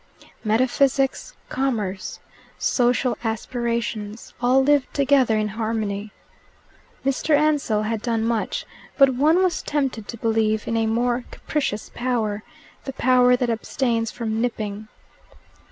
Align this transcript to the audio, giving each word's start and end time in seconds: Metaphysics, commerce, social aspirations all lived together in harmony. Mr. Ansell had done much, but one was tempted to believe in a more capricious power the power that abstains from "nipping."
Metaphysics, 0.43 1.35
commerce, 1.49 2.19
social 2.57 3.15
aspirations 3.23 4.33
all 4.41 4.63
lived 4.63 4.91
together 4.95 5.37
in 5.37 5.49
harmony. 5.49 6.11
Mr. 7.05 7.37
Ansell 7.37 7.83
had 7.83 8.01
done 8.01 8.25
much, 8.25 8.65
but 8.97 9.13
one 9.13 9.43
was 9.43 9.61
tempted 9.61 10.07
to 10.07 10.17
believe 10.17 10.67
in 10.67 10.75
a 10.75 10.87
more 10.87 11.25
capricious 11.29 11.91
power 11.93 12.41
the 12.85 12.93
power 12.93 13.35
that 13.35 13.51
abstains 13.51 14.09
from 14.09 14.41
"nipping." 14.41 14.87